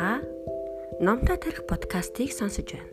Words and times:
Та 0.00 0.22
Номтой 0.98 1.36
тарих 1.36 1.66
подкастыг 1.66 2.32
сонсож 2.32 2.72
байна. 2.72 2.88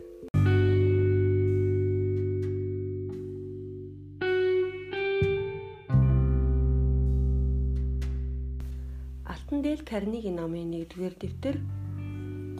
Алтан 9.24 9.58
дээл 9.64 9.88
Карнигийн 9.88 10.36
номын 10.36 10.84
1-р 10.84 11.14
дэвтэр 11.16 11.56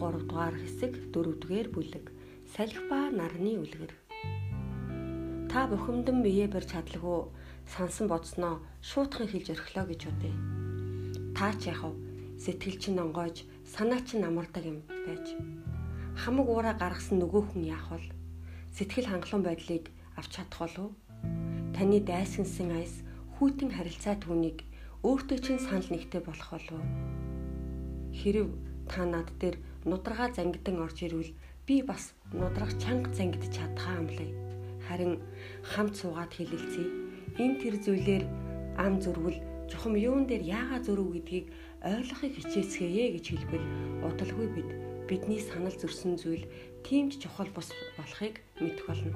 3-р 0.01 0.55
хэсэг 0.65 0.93
4-р 1.13 1.67
бүлэг 1.69 2.05
Салхи 2.49 2.81
ба 2.89 3.13
нарны 3.13 3.53
үлгэр 3.61 3.93
Та 5.53 5.69
бухимдан 5.69 6.25
бие 6.25 6.49
барьж 6.49 6.73
чадлаггүй 6.73 7.29
сансан 7.69 8.09
бодсноо 8.09 8.65
шуутхан 8.81 9.29
хэлж 9.29 9.53
орхилоо 9.53 9.85
гэж 9.85 10.01
бодъё. 10.09 10.33
Та 11.37 11.53
ч 11.53 11.69
яхав 11.69 11.93
сэтгэл 12.41 12.81
чинь 12.81 12.97
онгойж 12.97 13.45
санаа 13.69 14.01
чинь 14.01 14.25
амардаг 14.25 14.65
юм 14.65 14.81
байж 15.05 15.37
хамаг 16.17 16.47
уураа 16.49 16.73
гаргасан 16.73 17.21
нөгөө 17.21 17.43
хүн 17.53 17.63
яах 17.69 17.93
вэ? 17.93 18.09
Сэтгэл 18.73 19.13
хангалуун 19.13 19.45
байдлыг 19.45 19.93
авч 20.17 20.41
чадах 20.41 20.59
болов? 20.65 20.89
Таны 21.77 22.01
дайсансан 22.01 22.73
айс 22.73 23.05
хүйтэн 23.37 23.69
харилцаа 23.69 24.17
түүнийг 24.17 24.65
өөртөө 25.05 25.37
чинь 25.45 25.61
санал 25.61 25.85
нэгтэй 25.85 26.21
болох 26.25 26.49
болов? 26.49 26.81
Хэрв 28.19 28.49
та 28.89 29.05
над 29.05 29.29
дээр 29.37 29.61
нудрага 29.85 30.33
зангидан 30.33 30.81
орж 30.81 30.97
ирвэл 31.05 31.31
би 31.69 31.85
бас 31.85 32.17
нудрах 32.33 32.73
чанга 32.81 33.13
зангидж 33.13 33.53
чадхаа 33.53 34.01
амлая. 34.01 34.33
Харин 34.89 35.21
хамт 35.61 35.93
суугаад 35.93 36.33
хэлэлцээ. 36.33 36.87
Энэ 37.37 37.59
тэр 37.61 37.75
зүйлээр 37.85 38.23
ам 38.81 38.97
зөрвөл 38.97 39.37
чухам 39.69 39.93
юун 39.93 40.25
дээр 40.25 40.41
яага 40.41 40.81
зөрөв 40.81 41.13
гэдгийг 41.13 41.53
ойлгохыг 41.79 42.33
хичээцгээе 42.35 43.05
гэж 43.15 43.25
хэлбэл 43.31 43.65
удалгүй 44.03 44.47
бид 44.51 44.69
бидний 45.07 45.39
санал 45.39 45.71
зөрсөн 45.71 46.19
зүйл 46.19 46.45
тийм 46.83 47.07
ч 47.07 47.23
чухал 47.23 47.47
бус 47.55 47.71
болохыг 47.95 48.43
мэдэх 48.59 48.85
болно. 48.87 49.15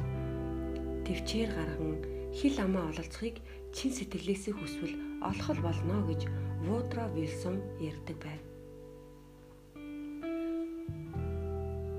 Төвчээр 1.04 1.52
гарган 1.52 2.00
хил 2.32 2.58
амаа 2.64 2.88
ололцохыг 2.92 3.44
чин 3.76 3.92
сэтгэлээсээ 3.92 4.54
хүсвэл 4.56 4.96
олох 5.28 5.60
болно 5.60 5.98
гэж 6.08 6.22
Вудро 6.64 7.06
Вилсон 7.12 7.60
ярьдаг 7.84 8.18
байв. 8.24 8.42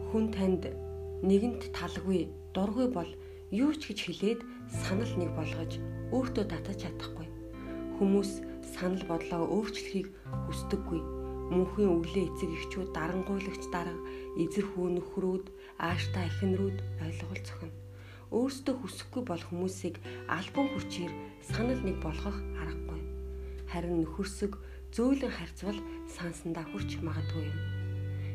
Хүн 0.09 0.25
танд 0.33 0.73
нэгэнт 1.21 1.73
талгүй, 1.77 2.33
дургүй 2.57 2.89
бол 2.89 3.11
юу 3.53 3.77
ч 3.77 3.93
гэж 3.93 3.99
хэлээд 4.01 4.41
санал 4.73 5.13
нэг 5.21 5.31
болгож 5.37 5.77
өөртөө 6.15 6.45
татаж 6.49 6.89
чадахгүй 6.89 7.29
Хүмүүс 7.95 8.43
санал 8.75 9.05
бодлоо 9.07 9.43
өөрчлөхийг 9.55 10.09
хүсдэггүй. 10.51 11.01
Мөнхийн 11.55 11.95
өглөө 11.97 12.25
эцэг 12.29 12.51
эхчүүд 12.59 12.91
дарангуйлагч 12.97 13.65
дарга 13.71 14.01
эзэр 14.43 14.67
хүү 14.75 14.87
нөхрүүд 14.99 15.47
ааштай 15.79 16.27
эхнэрүүд 16.27 16.79
ойлгол 17.05 17.43
зохино. 17.47 17.77
Өөрсдөө 18.35 18.75
хүсэхгүй 18.81 19.23
бол 19.31 19.43
хүмүүсийг 19.47 19.97
альбом 20.27 20.67
хүчээр 20.75 21.13
санал 21.47 21.81
нэг 21.87 22.03
болгох 22.03 22.39
аргагүй. 22.59 23.01
Харин 23.71 24.03
нөхөрсөг 24.03 24.59
зөөлөн 24.95 25.31
харьцвал 25.31 25.79
сансандаа 26.11 26.67
хүрч 26.67 26.99
магадгүй 27.05 27.45
юм. 27.47 27.59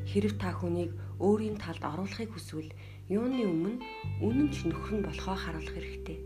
Хэрв 0.07 0.33
та 0.39 0.55
хүнийг 0.55 0.95
өөрийн 1.19 1.57
талд 1.59 1.83
оруулахыг 1.83 2.31
хүсвэл 2.31 2.71
юуны 3.11 3.43
өмнө 3.43 3.81
үнэн 4.23 4.49
ч 4.55 4.69
нөхөр 4.69 5.01
нь 5.01 5.05
болохоо 5.05 5.35
харуулах 5.35 5.75
хэрэгтэй. 5.75 6.19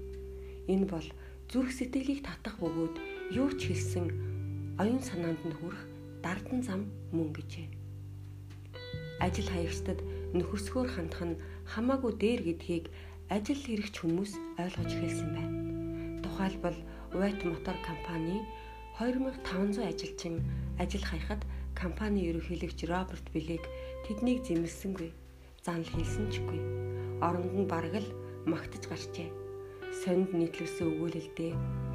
Энэ 0.70 0.86
бол 0.88 1.08
зүрх 1.50 1.72
сэтгэлийг 1.74 2.24
татах 2.24 2.56
бөгөөд 2.62 2.96
юу 3.34 3.50
ч 3.58 3.74
хэлсэн 3.74 4.14
оюун 4.78 5.02
санаанд 5.02 5.42
нь 5.42 5.58
хүрэх 5.58 5.82
дардан 6.22 6.62
зам 6.62 6.86
мөн 7.10 7.34
гэжээ. 7.34 7.66
Ажил 9.26 9.50
хаягчдад 9.50 10.00
нөхөрсгөөр 10.38 10.90
хандах 10.94 11.24
нь 11.26 11.42
хамаагүй 11.66 12.14
дээр 12.14 12.42
гэдгийг 12.46 12.86
ажил 13.34 13.58
хэрэгч 13.66 13.96
хүмүүс 13.98 14.32
ойлгож 14.62 14.92
эхэлсэн 14.94 15.30
байна. 15.34 15.58
Тухайлбал 16.22 16.78
White 17.18 17.44
Motor 17.50 17.78
компани 17.82 18.38
2500 19.02 19.82
ажилчин 19.82 20.36
ажил 20.78 21.02
хаяхад 21.02 21.42
компани 21.74 22.30
ерөнхийлөгч 22.30 22.86
Роберт 22.86 23.26
Билек 23.34 23.66
тэднийг 24.06 24.46
зэмлсэнгүй. 24.46 25.10
Занл 25.66 25.90
хийсэн 25.90 26.30
чгүй. 26.30 26.62
Оронд 27.26 27.50
нь 27.50 27.66
бараг 27.66 27.98
л 27.98 28.10
магтаж 28.46 28.86
гарчээ. 28.86 29.30
Сонд 30.06 30.30
нийтлүүлсэн 30.38 30.86
өгүүлэлдээ 30.94 31.93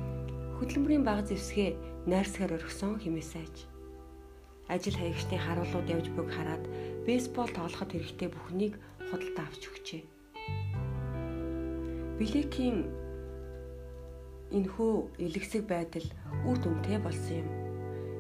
хөдөлмөрийн 0.58 1.06
баг 1.06 1.22
зэвсгээ 1.30 1.70
найрсгаар 2.10 2.58
орхисон 2.58 2.98
химээсайж. 2.98 3.56
Ажил 4.66 4.98
хаягчдын 4.98 5.38
харуулууд 5.38 5.86
явж 5.86 6.06
бүг 6.12 6.28
хараад 6.34 6.64
бейсбол 7.06 7.48
тоглоход 7.54 7.94
хэрэгтэй 7.94 8.28
бүхнийг 8.28 8.74
худалдаа 9.08 9.46
авч 9.46 9.62
өгчээ. 9.70 10.02
Билекийн 12.19 12.91
энхүү 14.50 14.92
элэгсэг 15.22 15.62
байдал 15.70 16.08
үр 16.42 16.58
дүнтэй 16.58 16.98
болсон 16.98 17.38
юм. 17.38 17.48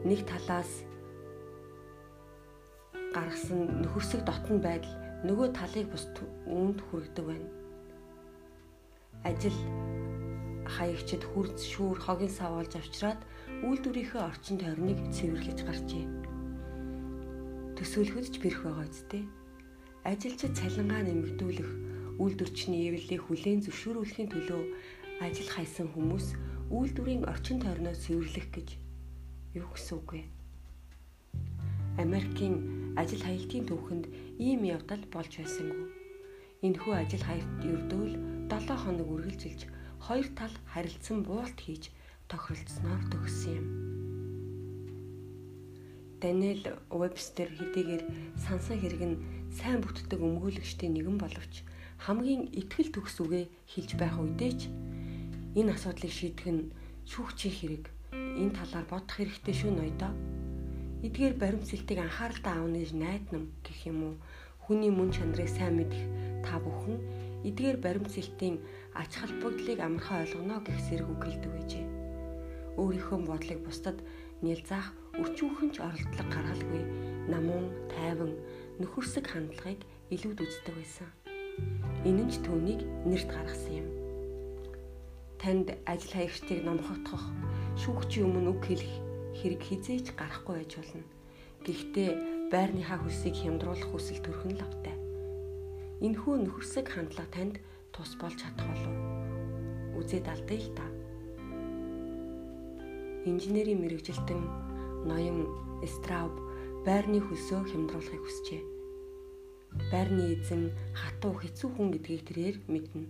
Нэг 0.06 0.22
талаас 0.30 0.86
гаргасан 3.10 3.82
нөхөрсөг 3.82 4.22
дотн 4.22 4.62
байдал 4.62 4.94
нөгөө 5.26 5.48
талыг 5.58 5.90
бус 5.90 6.06
үүнд 6.46 6.78
хүргэдэг 6.86 7.24
байна. 7.26 7.48
Ажил 9.26 9.58
хаягчид 10.78 11.22
хүрц 11.26 11.58
шүүр 11.66 11.98
хогийн 11.98 12.30
савуулж 12.30 12.72
авчраад 12.78 13.20
үйлдвэрийнхээ 13.66 14.22
орчин 14.22 14.56
тойрныг 14.62 14.98
цэвэрлэж 15.10 15.58
гарчээ. 15.66 16.06
Төсөөлөхөд 17.74 18.26
ч 18.30 18.34
бэрх 18.38 18.62
байгаа 18.62 18.86
үсттэй. 18.86 19.24
Ажилчид 20.06 20.54
цалингаа 20.54 21.02
нэмэгдүүлэх, 21.02 21.70
үйлдвэрчний 22.22 22.90
эвлэлийг 22.90 23.22
хүлээн 23.26 23.62
зөвшөөрүүлэхийн 23.66 24.30
төлөө 24.30 24.62
ажил 25.26 25.50
хайсан 25.50 25.90
хүмүүс 25.94 26.26
үйлдвэрийн 26.70 27.26
орчин 27.26 27.58
тойрноо 27.58 27.94
цэвэрлэх 27.94 28.46
гэж 28.54 28.68
юу 29.58 29.68
гэсэн 29.74 29.94
үг 29.98 30.08
вэ? 30.14 30.22
Америкийн 31.98 32.94
ажил 32.94 33.22
хаялтын 33.22 33.66
түүхэнд 33.66 34.06
ийм 34.38 34.62
явдал 34.62 35.02
болж 35.10 35.32
байсангүй. 35.38 35.90
Энэхүү 36.66 36.94
ажил 36.94 37.24
хаялт 37.26 37.58
ердөөл 37.62 38.14
7 38.50 38.74
хоног 38.82 39.08
үргэлжилж 39.10 39.60
хоёр 40.04 40.28
тал 40.38 40.54
харилцсан 40.72 41.22
буулт 41.26 41.58
хийж 41.58 41.90
тохиролцсноор 42.30 43.02
төгссөн 43.12 43.54
юм. 43.60 43.66
Даниэл 46.20 46.64
Вебстер 46.90 47.48
хэдийгээр 47.54 48.02
сансан 48.34 48.76
хэрэг 48.82 49.02
нь 49.06 49.20
сайн 49.54 49.78
бүтдэг 49.80 50.18
өмгөөлөгчдийн 50.18 50.92
нэгэн 50.98 51.16
боловч 51.18 51.62
хамгийн 52.04 52.50
ихтгэл 52.58 52.90
төгс 52.94 53.16
үгээ 53.22 53.44
хэлж 53.70 53.90
байх 53.98 54.18
үедээ 54.18 54.52
ч 54.58 54.62
энэ 55.58 55.72
асуудлыг 55.74 56.12
шийдэх 56.14 56.46
нь 56.50 56.62
шүүгчийн 57.10 57.54
хэрэг 57.54 57.84
энэ 58.14 58.54
талаар 58.54 58.86
бодох 58.90 59.14
хэрэгтэй 59.18 59.54
шүү 59.54 59.72
ноёдоо. 59.74 60.12
Эдгээр 61.06 61.34
баримтсэлтийг 61.38 61.98
анхааралтай 62.02 62.52
аавна 62.54 62.78
гэж 62.82 62.92
найднам 62.98 63.44
гэх 63.62 63.78
юм 63.86 63.98
уу? 64.02 64.14
Хүний 64.62 64.90
мөн 64.90 65.10
чанарыг 65.14 65.46
сайн 65.46 65.78
мэдэх 65.78 66.02
та 66.42 66.58
бүхэн 66.58 66.98
эдгээр 67.46 67.78
баримтсэлтийн 67.78 68.56
ач 68.98 69.12
холбогдлыг 69.20 69.78
амархан 69.78 70.26
ойлгоно 70.26 70.58
гэх 70.66 70.78
зэрэг 70.86 71.06
үг 71.06 71.22
хэлдэг 71.22 71.52
байжээ. 71.54 71.86
Өөрийнхөө 72.80 73.18
бодлыг 73.26 73.60
бусдад 73.62 73.98
нэлзаах 74.42 74.94
өрчүүхэн 75.18 75.70
ч 75.74 75.76
оролдлого 75.82 76.26
гаргалгүй 76.30 76.82
намун, 77.30 77.70
тайван, 77.92 78.32
нөхөрсөг 78.80 79.26
хандлагыг 79.28 79.82
илүүд 80.14 80.38
үздэг 80.42 80.74
байсан. 80.74 81.10
Энэ 82.08 82.22
нь 82.26 82.32
ч 82.32 82.42
түүнийг 82.42 82.82
нэрт 83.06 83.28
гаргасан 83.30 83.74
юм. 83.82 83.88
Танд 85.38 85.68
ажил 85.86 86.14
хаягчдыг 86.14 86.66
номхотгох, 86.66 87.24
шүүгчийн 87.78 88.26
өмнө 88.26 88.50
үг 88.54 88.62
хэлэх 88.66 88.94
хэрэг 89.38 89.62
хизээч 89.62 90.06
гарахгүй 90.18 90.54
байж 90.58 90.72
болно. 90.78 91.06
Гэхдээ 91.62 92.10
байрныхаа 92.50 92.98
хүсийг 93.02 93.38
хямдруулах 93.38 93.90
хүсэл 93.94 94.18
төрхөн 94.22 94.58
лавтай. 94.58 94.97
Энэхүү 95.98 96.34
нөхөрсөг 96.46 96.86
хандлага 96.94 97.26
танд 97.34 97.54
тус 97.90 98.14
болж 98.22 98.38
чадах 98.38 98.70
болов. 98.70 98.94
Үзээд 99.98 100.30
алдъя 100.30 100.62
л 100.62 100.70
та. 100.78 100.86
Инженерийн 103.26 103.82
мэрэгжилтэн 103.82 104.40
ноён 105.10 105.50
Страуб 105.82 106.34
байрны 106.86 107.18
хөлсөө 107.18 107.66
хямдруулахыг 107.66 108.22
хүсжээ. 108.22 108.62
Байрны 109.90 110.38
эзэн 110.38 110.70
хатуу 110.94 111.34
хэцүү 111.34 111.68
хүн 111.74 111.90
гэдгийг 111.90 112.22
тэрээр 112.30 112.56
мэднэ. 112.70 113.02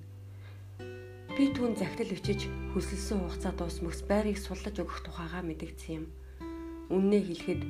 Би 1.36 1.44
түүн 1.52 1.76
захидал 1.76 2.16
өчиж 2.16 2.48
хөсөлсөн 2.72 3.20
хугацаа 3.20 3.52
дуусмагс 3.52 4.00
байрыг 4.08 4.40
суллаж 4.40 4.80
өгөх 4.80 5.04
тухайга 5.04 5.44
мэдэгдсэн 5.44 5.92
юм. 5.92 6.04
Үннээ 6.88 7.22
хэлэхэд 7.28 7.62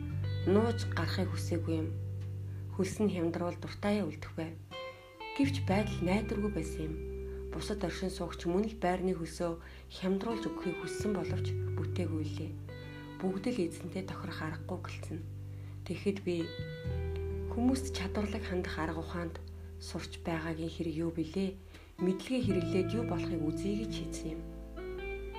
нууж 0.46 0.86
гарахыг 0.94 1.34
хүсээгүй 1.34 1.74
юм. 1.82 1.90
Хөлс 2.78 3.02
нь 3.02 3.10
хямдруул 3.10 3.58
дуртайя 3.58 4.06
үлдэх 4.06 4.32
байв. 4.38 4.54
Гэвч 5.38 5.62
байдал 5.70 6.02
найдваргүй 6.02 6.50
байсан 6.50 6.82
юм 6.90 6.94
бусад 7.54 7.82
оршин 7.86 8.10
суугч 8.10 8.44
мөн 8.50 8.66
л 8.70 8.76
байрны 8.82 9.14
хөлсөө 9.16 9.52
хямдруулж 9.96 10.44
өгөхийг 10.50 10.78
хүссэн 10.82 11.12
боловч 11.14 11.46
бүтээгүй 11.78 12.24
лээ. 12.36 12.52
Бүгд 13.22 13.44
л 13.54 13.62
эзэнтэй 13.66 14.04
тохирох 14.06 14.40
аргагүй 14.42 14.78
гэлцэн. 14.82 15.18
Тэгэхэд 15.86 16.18
би 16.26 16.36
хүмүүст 17.50 17.94
чадварлаг 17.96 18.44
хандах 18.46 18.76
арга 18.78 19.00
ухаанд 19.02 19.34
сурч 19.82 20.22
байгаагийн 20.26 20.74
хэрэг 20.74 20.96
юу 21.06 21.10
билээ? 21.14 21.56
Мэдлэгээ 21.98 22.42
хэрэглээд 22.46 22.88
юу 22.94 23.04
болохыг 23.10 23.42
үзье 23.42 23.82
гэж 23.82 23.92
хийсэн 23.94 24.28
юм. 24.38 24.42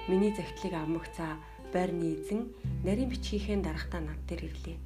Миний 0.10 0.34
загтлыг 0.36 0.74
авмагцаа 0.76 1.40
байрны 1.72 2.20
эзэн 2.20 2.52
нарийн 2.84 3.12
бичгийнхээ 3.14 3.64
дарахтаа 3.64 4.02
над 4.04 4.20
дээр 4.28 4.44
ирлээ. 4.50 4.78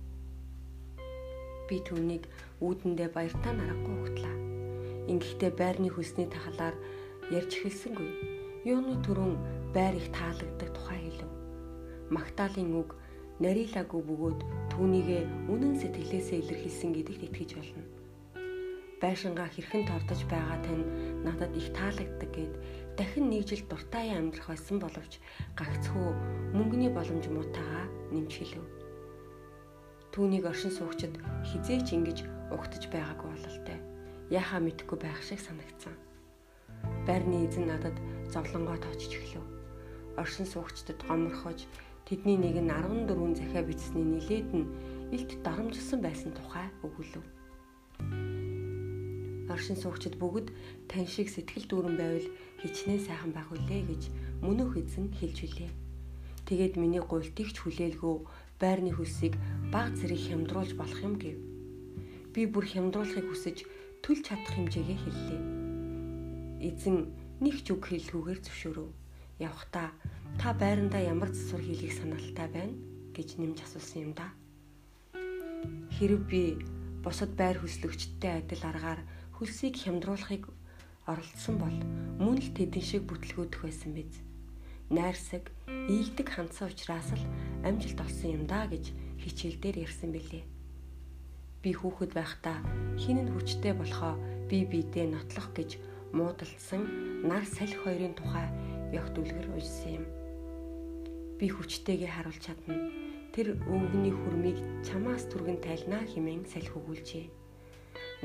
Би 1.65 1.75
түүнийг 1.87 2.27
үүдэндээ 2.61 3.09
баяртаа 3.09 3.53
нарахгүй 3.55 3.95
угтлаа. 4.03 4.32
Ингэхдээ 5.11 5.51
байрны 5.59 5.89
хөлсний 5.91 6.27
тахалаар 6.31 6.75
ярьж 7.31 7.51
эхэлсэнгүй. 7.59 8.09
Юуны 8.63 8.95
төрөн 9.03 9.35
байр 9.75 9.95
их 9.99 10.07
таалагддаг 10.15 10.69
тухай 10.71 10.99
хэлв. 11.03 11.27
Магдалины 12.13 12.75
үг 12.79 12.95
нарийнлаагүй 13.43 14.01
бөгөөд 14.07 14.39
түүнийгээ 14.71 15.23
үнэн 15.51 15.75
сэтгэлээсээ 15.81 16.39
илэрхийлсэн 16.39 16.91
гэдэгт 16.95 17.23
итгэж 17.27 17.51
болно. 17.57 17.83
Байшингаа 19.03 19.49
хэрхэн 19.51 19.83
тордож 19.83 20.21
байгаа 20.31 20.59
тань 20.63 20.85
надад 21.27 21.51
их 21.59 21.67
таалагддаг 21.75 22.31
гэд 22.31 22.53
дахин 22.95 23.27
нэг 23.27 23.43
жил 23.43 23.63
дуртай 23.67 24.15
амьдрах 24.15 24.47
байсан 24.47 24.79
боловч 24.79 25.19
гагцхүү 25.59 26.07
мөнгөний 26.55 26.87
боломж 26.93 27.27
муутагаа 27.27 27.91
нэмж 28.15 28.31
хэлв. 28.31 28.63
Түүнийг 30.15 30.45
оршин 30.47 30.71
суугчид 30.71 31.19
хизээч 31.49 31.91
ингэж 31.91 32.17
угтаж 32.55 32.87
байгаагүй 32.93 33.27
бололтой. 33.33 33.72
Яхаа 34.33 34.57
мэдхгүй 34.65 34.97
байх 34.97 35.21
шиг 35.21 35.37
санагдсан. 35.37 35.93
Байрны 37.05 37.45
эзэн 37.45 37.69
надад 37.69 37.93
зовлонгоо 38.33 38.81
тоочж 38.81 39.13
эхлэв. 39.13 39.45
Оршин 40.17 40.49
суугчдад 40.49 41.05
гоморхож 41.05 41.69
тэдний 42.09 42.41
нэг 42.41 42.57
нь 42.57 42.73
14 42.73 43.37
захиа 43.37 43.61
бичсний 43.61 44.01
нилээд 44.01 44.49
нь 44.57 44.65
илт 45.13 45.37
дарамжилсан 45.45 46.01
байсан 46.01 46.33
тухай 46.33 46.65
өгүүлв. 46.81 47.21
Оршин 49.53 49.77
суугчид 49.77 50.17
бүгд 50.17 50.49
тань 50.89 51.05
шиг 51.05 51.29
сэтгэл 51.29 51.69
дүүрэн 51.69 51.93
байвал 52.01 52.27
хичнээн 52.65 53.05
сайхан 53.05 53.31
байх 53.37 53.53
үлээ 53.53 53.85
гэж 53.85 54.03
мөнөөх 54.41 54.81
эзэн 54.81 55.13
хэлж 55.13 55.37
билээ. 55.45 55.71
Тэгээд 56.49 56.73
миний 56.81 57.05
гуйлтыг 57.05 57.53
ч 57.53 57.57
хүлээлгүй 57.61 58.15
байрны 58.57 58.97
хөлсийг 58.97 59.37
баг 59.69 59.93
зэрэг 59.93 60.17
хямдруулж 60.25 60.73
болох 60.73 60.99
юм 61.05 61.21
гэв. 61.21 61.37
Би 62.33 62.49
бүр 62.49 62.65
хямдруулахыг 62.65 63.29
хүсэж 63.29 63.57
төлж 64.03 64.21
чадах 64.27 64.51
хэмжээгээ 64.53 64.99
хэллээ. 64.99 65.41
Эзэн 66.67 66.97
нэг 67.39 67.55
ч 67.63 67.71
үг 67.71 67.83
хэлгүүгээр 67.87 68.39
зөвшөөрөв. 68.43 68.89
Явхдаа 69.39 69.89
та 70.37 70.53
байрандаа 70.53 71.01
ямар 71.01 71.31
засвар 71.31 71.63
хийлгэх 71.63 71.95
санаалтай 71.97 72.47
байна 72.51 72.75
гэж 73.15 73.29
нэмж 73.39 73.57
асуусан 73.63 73.99
юм 74.05 74.11
да. 74.13 74.27
Хэрв 75.95 76.21
би 76.27 76.59
бусад 77.01 77.31
байр 77.39 77.57
хөслөгчдтэй 77.63 78.43
адил 78.43 78.63
аргаар 78.67 79.01
хөлсийг 79.39 79.79
хямдруулахыг 79.79 80.51
оролдсон 81.07 81.55
бол 81.57 81.77
мөн 82.19 82.37
л 82.43 82.49
тэдэн 82.53 82.83
шиг 82.83 83.03
бүтлгүүдэх 83.07 83.63
байсан 83.63 83.91
биз 83.97 84.13
найрсаг, 84.93 85.49
ийгдэг 85.89 86.29
хандсан 86.29 86.69
учраас 86.69 87.09
л 87.17 87.25
амжилт 87.65 87.99
олсон 88.03 88.29
юм 88.37 88.43
да 88.45 88.67
гэж 88.67 88.93
хичээлдэр 89.23 89.81
ярьсан 89.81 90.11
билээ. 90.13 90.52
Би 91.63 91.71
хүүхэд 91.71 92.11
байхдаа 92.11 92.59
хин 92.99 93.23
нь 93.23 93.31
хүчтэй 93.31 93.71
болохоо 93.71 94.19
би 94.51 94.67
бидээ 94.67 95.07
нотлох 95.07 95.47
гэж 95.55 95.79
муудалдсан 96.11 96.83
нар 97.23 97.47
салхи 97.47 97.79
хоёрын 97.79 98.13
тухай 98.19 98.51
ягт 98.91 99.15
үлгэр 99.15 99.47
уйсан 99.55 100.03
юм. 100.03 100.05
Би 101.39 101.47
хүчтэйгээ 101.47 102.11
харуулж 102.11 102.43
чадна. 102.43 102.75
Тэр 103.31 103.55
өвгөний 103.63 104.11
хүрмийг 104.11 104.59
чамаас 104.83 105.23
түргэн 105.31 105.63
тайлнаа 105.63 106.03
хэмээн 106.03 106.43
салхи 106.51 106.75
өгүүлжээ. 106.75 107.25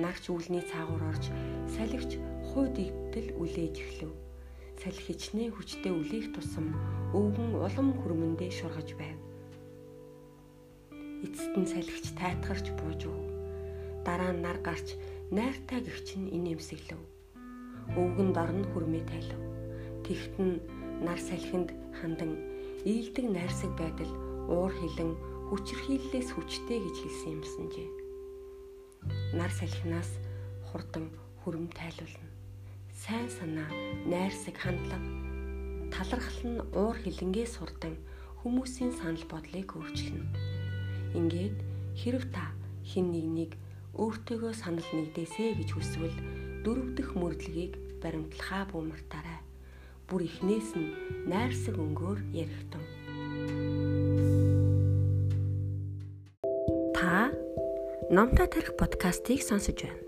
Нагч 0.03 0.25
үүлний 0.35 0.67
цаагуур 0.67 1.05
орж 1.07 1.31
салхич 1.79 2.19
хойд 2.51 2.75
ивтэл 2.75 3.39
үлээж 3.39 3.77
эхлэв 3.79 4.13
салхи 4.83 5.15
хичнээн 5.15 5.55
хүчтэй 5.55 5.95
үлээх 5.95 6.35
тусам 6.35 6.75
өвгөн 7.15 7.55
улам 7.55 7.89
хөрмөндөө 8.03 8.51
шургаж 8.51 8.95
байв. 8.99 9.19
Эцэст 11.27 11.55
нь 11.59 11.67
салхич 11.67 12.07
тайтгарч 12.15 12.67
бууж 12.79 13.03
өг. 13.11 13.28
Дараа 14.09 14.33
нь 14.33 14.41
нар 14.41 14.57
гарч 14.65 14.97
найртай 15.37 15.85
гихч 15.85 16.17
нь 16.17 16.33
инээмсэглэв. 16.33 17.01
Өвгөн 18.01 18.31
дор 18.33 18.51
нь 18.57 18.65
хөрмөө 18.73 19.05
тайлв. 19.05 19.37
Тэгт 20.09 20.35
нь 20.41 20.57
нар 21.05 21.21
салхинд 21.21 21.77
хандан 22.01 22.33
ийдэг 22.89 23.29
найрсаг 23.29 23.77
байдал 23.77 24.09
уур 24.49 24.73
хилэн 24.81 25.13
хүчрхийллээс 25.53 26.33
хүчтэй 26.33 26.79
гэж 26.81 26.97
хэлсэн 27.05 27.37
юмсанжээ. 27.37 27.89
Нар 29.37 29.53
салхинаас 29.53 30.11
хурдан 30.73 31.13
хөрөм 31.45 31.69
тайлуулна 31.77 32.29
сайн 33.05 33.29
санаа, 33.29 33.69
найрсаг 34.09 34.57
хандлага, 34.57 35.05
талархал 35.93 36.43
нь 36.49 36.65
уур 36.73 36.97
хилэнгээ 36.97 37.47
сурдан 37.47 37.95
хүмүүсийн 38.41 38.91
санал 38.97 39.25
бодлыг 39.31 39.69
өөрчилнө. 39.77 40.33
Ингээд 41.13 41.57
хэрв 42.01 42.25
та 42.33 42.57
хин 42.89 43.13
нэгнийг 43.13 43.53
өөртөөгөө 43.99 44.55
санал 44.55 44.89
нэгдээсэ 44.95 45.59
гэж 45.59 45.69
хүсвэл 45.75 46.17
дөрөв 46.63 46.89
дэх 46.95 47.09
мөрдлөгийг 47.19 47.99
баримтлахаа 47.99 48.71
буумартаарай. 48.71 49.43
Бүр 50.07 50.23
ихнээс 50.25 50.71
нь 50.79 50.95
найрсаг 51.27 51.77
өнгөөр 51.77 52.19
яригтан. 52.33 52.85
Та 56.97 57.35
Номтой 58.09 58.49
тарих 58.49 58.73
подкастыг 58.81 59.43
сонсож 59.43 59.85
байна. 59.85 60.08